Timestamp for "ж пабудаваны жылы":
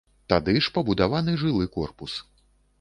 0.67-1.71